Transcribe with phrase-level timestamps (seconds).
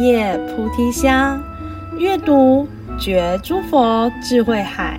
[0.00, 1.42] 夜菩提香，
[1.98, 2.66] 阅读
[2.98, 4.98] 觉诸佛智慧海。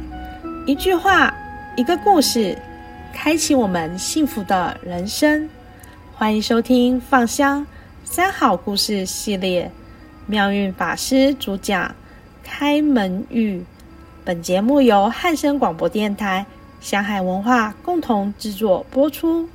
[0.68, 1.34] 一句话，
[1.76, 2.56] 一个故事，
[3.12, 5.50] 开启我们幸福的人生。
[6.14, 7.66] 欢迎收听《放香
[8.04, 9.72] 三好故事》系列，
[10.28, 11.84] 妙运法师主讲
[12.44, 13.58] 《开门语》。
[14.24, 16.46] 本节目由汉声广播电台、
[16.80, 19.50] 香海文化共同制作播出。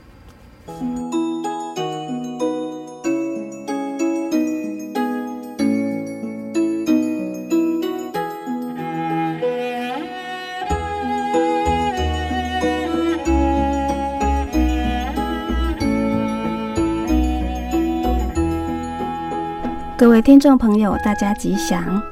[19.99, 22.02] 各位听众朋友，大家吉祥。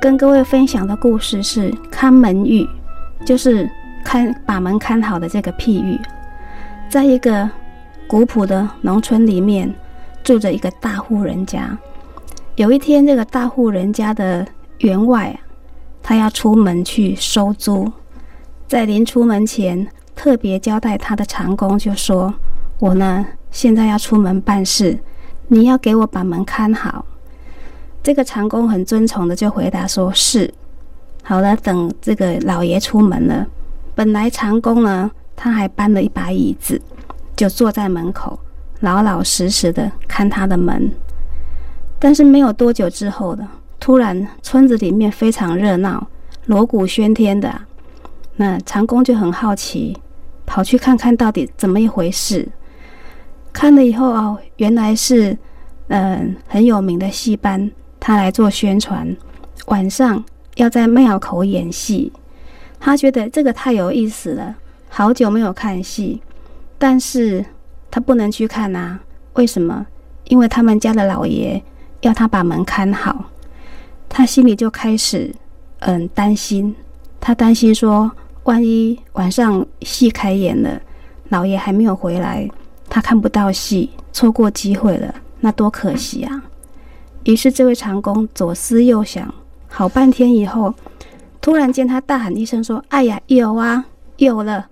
[0.00, 2.68] 跟各位分享的故事是“看门语”，
[3.24, 3.70] 就是
[4.04, 5.96] 看把门看好的这个譬喻。
[6.90, 7.48] 在一个
[8.08, 9.72] 古朴的农村里面，
[10.24, 11.78] 住着一个大户人家。
[12.56, 14.44] 有一天，这个大户人家的
[14.78, 15.38] 员外，
[16.02, 17.92] 他要出门去收租，
[18.66, 22.34] 在临出门前，特别交代他的长工，就说
[22.80, 24.98] ：“我呢，现在要出门办事。”
[25.48, 27.04] 你要给我把门看好。
[28.02, 30.52] 这个长工很遵从的就回答说：“是。”
[31.22, 33.46] 好了，等这个老爷出门了，
[33.94, 36.80] 本来长工呢，他还搬了一把椅子，
[37.34, 38.38] 就坐在门口，
[38.80, 40.92] 老老实实的看他的门。
[41.98, 43.46] 但是没有多久之后的，
[43.80, 46.06] 突然村子里面非常热闹，
[46.44, 47.62] 锣鼓喧天的，
[48.36, 49.96] 那长工就很好奇，
[50.44, 52.46] 跑去看看到底怎么一回事。
[53.54, 55.38] 看了以后哦，原来是，
[55.88, 59.16] 嗯、很有名的戏班，他来做宣传，
[59.66, 60.22] 晚上
[60.56, 62.12] 要在庙口演戏。
[62.80, 64.56] 他觉得这个太有意思了，
[64.88, 66.20] 好久没有看戏，
[66.76, 67.42] 但是
[67.90, 69.00] 他不能去看啊。
[69.34, 69.86] 为什么？
[70.24, 71.62] 因为他们家的老爷
[72.00, 73.30] 要他把门看好，
[74.08, 75.32] 他心里就开始，
[75.78, 76.74] 嗯，担心。
[77.20, 78.10] 他担心说，
[78.42, 80.80] 万一晚上戏开演了，
[81.28, 82.50] 老爷还没有回来。
[82.94, 86.44] 他看不到戏，错过机会了，那多可惜啊！
[87.24, 89.34] 于是这位长工左思右想，
[89.66, 90.72] 好半天以后，
[91.40, 93.84] 突然间他大喊一声说：“哎呀，有啊，
[94.18, 94.68] 有了！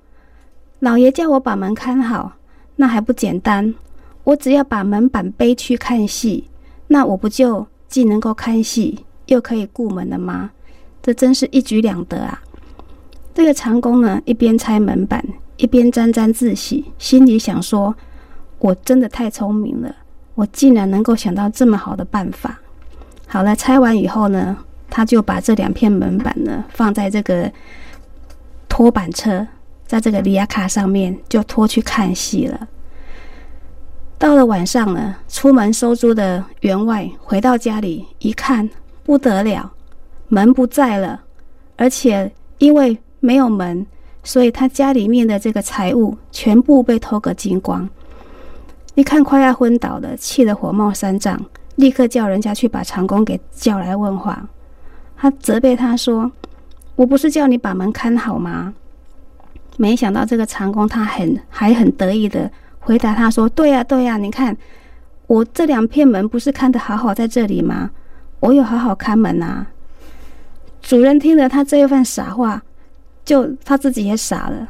[0.78, 2.34] 老爷叫我把门看好，
[2.77, 3.75] 那还不简单？
[4.22, 6.49] 我只要把门板背去看戏，
[6.87, 10.53] 那我不就既能够看戏，又可以顾门了吗？
[11.03, 12.41] 这真是一举两得啊！”
[13.34, 17.93] 这个长工呢，一边拆门板，一边沾沾自喜，心里想说。
[18.62, 19.93] 我真的太聪明了，
[20.37, 22.61] 我竟然能够想到这么好的办法。
[23.27, 24.56] 好了，拆完以后呢，
[24.89, 27.51] 他就把这两片门板呢放在这个
[28.69, 29.45] 拖板车，
[29.84, 32.69] 在这个里亚卡上面就拖去看戏了。
[34.17, 38.71] 到了晚上呢，出门收租的员外回到家里一看，
[39.03, 39.72] 不得了，
[40.28, 41.21] 门不在了，
[41.77, 43.84] 而且因为没有门，
[44.22, 47.91] 所以他家里面的这个财物全部被偷个精光。
[48.94, 51.41] 一看快要昏倒了，气得火冒三丈，
[51.76, 54.47] 立刻叫人家去把长工给叫来问话。
[55.16, 56.30] 他责备他说
[56.97, 58.75] ：“我不是叫你把门看好吗？”
[59.78, 64.54] 没想到这个长工他很还很得意的回答他说：“对呀对呀，你看
[65.26, 67.91] 我这两片门不是看得好好在这里吗？
[68.41, 69.66] 我有好好看门呐。”
[70.82, 72.60] 主人听了他这一番傻话，
[73.24, 74.69] 就他自己也傻了。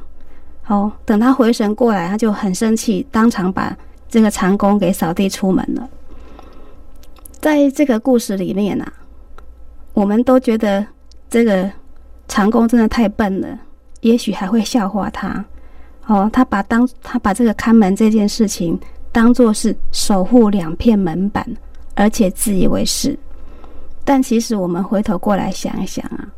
[0.62, 3.76] 好，等他回神过来，他就很生气，当场把。
[4.12, 5.88] 这个长工给扫地出门了。
[7.40, 8.92] 在这个故事里面啊，
[9.94, 10.86] 我们都觉得
[11.30, 11.70] 这个
[12.28, 13.58] 长工真的太笨了，
[14.02, 15.42] 也许还会笑话他。
[16.08, 18.78] 哦，他把当他把这个看门这件事情
[19.10, 21.46] 当做是守护两片门板，
[21.94, 23.18] 而且自以为是。
[24.04, 26.28] 但其实我们回头过来想一想啊，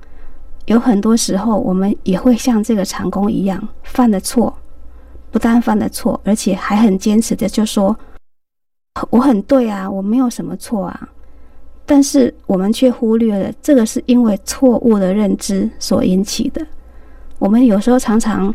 [0.66, 4.56] 有很多时候我们也会像这个长工一样犯了错。
[5.34, 7.98] 不但犯了错，而且还很坚持的就说
[9.10, 11.08] ：“我很对啊，我没有什么错啊。”
[11.84, 16.64] 但是我们却忽略了，这个是因为错误的认知所引起的。
[17.40, 18.54] 我们有时候常常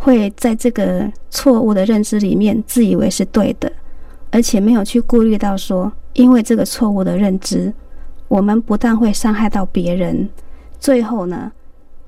[0.00, 3.70] 会在这个错误的认知里面自以为是对的，
[4.32, 7.72] 而且没有去顾虑到说，因为这个错误的认知，
[8.26, 10.28] 我们不但会伤害到别人，
[10.80, 11.52] 最后呢，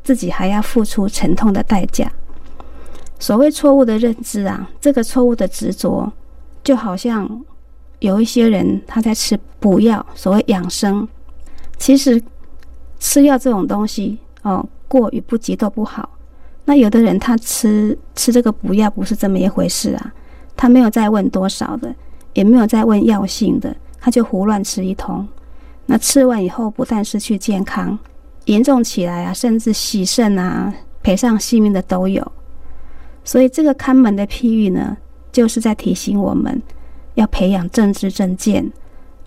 [0.03, 2.11] 自己还要付出沉痛的代价。
[3.19, 6.11] 所谓错误的认知啊，这个错误的执着，
[6.62, 7.44] 就好像
[7.99, 11.06] 有一些人他在吃补药，所谓养生，
[11.79, 12.23] 其实
[13.00, 16.09] 吃药这种东西哦，过与不及都不好。
[16.65, 20.12] 那有的人他吃吃这个补药不是这么一回事啊，
[20.56, 21.93] 他没有再问多少的，
[22.35, 25.26] 也没有再问药性的，他就胡乱吃一通。
[25.87, 27.99] 那吃完以后，不但失去健康，
[28.44, 30.73] 严重起来啊，甚至洗肾啊，
[31.03, 32.32] 赔上性命的都有。
[33.29, 34.97] 所以这个看门的譬喻呢，
[35.31, 36.63] 就是在提醒我们
[37.13, 38.73] 要培养正知正见，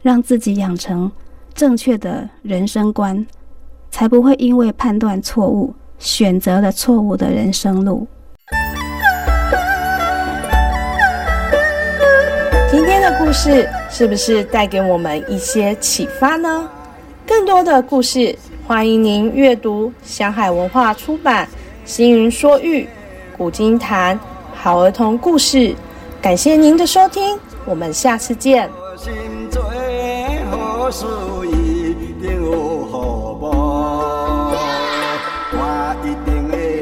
[0.02, 1.12] 让自己养成
[1.54, 3.24] 正确的人生观，
[3.92, 8.08] 才不会因为判断错误，选择了错误的人生路。
[12.72, 16.68] 今天的故事是不是带给我们一些启发呢？
[17.28, 21.46] 更多的故事，欢迎您阅读香海文化出版
[21.86, 22.90] 《星云说喻
[23.42, 24.20] 古今谭
[24.54, 25.58] 好儿童故事》。
[26.22, 28.70] 感谢您的收听，我们下次见。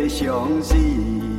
[0.10, 1.39] 相信。